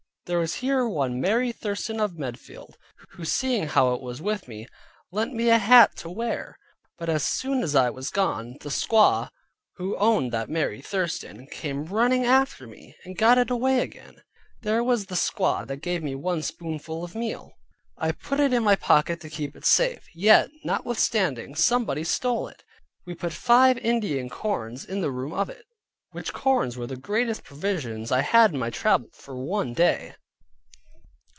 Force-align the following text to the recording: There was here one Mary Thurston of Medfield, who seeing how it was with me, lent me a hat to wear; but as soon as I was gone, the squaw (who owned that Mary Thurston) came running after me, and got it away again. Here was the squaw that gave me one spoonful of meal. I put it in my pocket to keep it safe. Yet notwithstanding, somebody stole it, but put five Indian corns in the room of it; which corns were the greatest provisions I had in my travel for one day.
There 0.27 0.39
was 0.39 0.53
here 0.55 0.87
one 0.87 1.19
Mary 1.19 1.51
Thurston 1.51 1.99
of 1.99 2.17
Medfield, 2.17 2.77
who 3.09 3.25
seeing 3.25 3.67
how 3.67 3.93
it 3.95 4.01
was 4.01 4.21
with 4.21 4.47
me, 4.47 4.65
lent 5.11 5.33
me 5.33 5.49
a 5.49 5.57
hat 5.57 5.97
to 5.97 6.09
wear; 6.09 6.57
but 6.97 7.09
as 7.09 7.25
soon 7.25 7.63
as 7.63 7.75
I 7.75 7.89
was 7.89 8.09
gone, 8.09 8.55
the 8.61 8.69
squaw 8.69 9.27
(who 9.75 9.97
owned 9.97 10.31
that 10.31 10.49
Mary 10.49 10.79
Thurston) 10.81 11.47
came 11.47 11.83
running 11.85 12.23
after 12.23 12.65
me, 12.65 12.95
and 13.03 13.17
got 13.17 13.37
it 13.39 13.49
away 13.49 13.81
again. 13.81 14.21
Here 14.63 14.81
was 14.81 15.07
the 15.07 15.15
squaw 15.15 15.67
that 15.67 15.81
gave 15.81 16.01
me 16.01 16.15
one 16.15 16.43
spoonful 16.43 17.03
of 17.03 17.13
meal. 17.13 17.51
I 17.97 18.13
put 18.13 18.39
it 18.39 18.53
in 18.53 18.63
my 18.63 18.77
pocket 18.77 19.19
to 19.21 19.29
keep 19.29 19.53
it 19.57 19.65
safe. 19.65 20.07
Yet 20.15 20.49
notwithstanding, 20.63 21.55
somebody 21.55 22.05
stole 22.05 22.47
it, 22.47 22.63
but 23.05 23.19
put 23.19 23.33
five 23.33 23.77
Indian 23.79 24.29
corns 24.29 24.85
in 24.85 25.01
the 25.01 25.11
room 25.11 25.33
of 25.33 25.49
it; 25.49 25.65
which 26.11 26.31
corns 26.33 26.77
were 26.77 26.87
the 26.87 26.95
greatest 26.95 27.43
provisions 27.43 28.13
I 28.13 28.21
had 28.21 28.53
in 28.53 28.59
my 28.59 28.69
travel 28.69 29.09
for 29.11 29.35
one 29.37 29.73
day. 29.73 30.15